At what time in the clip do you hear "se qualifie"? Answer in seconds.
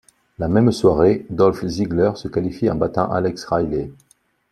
2.15-2.71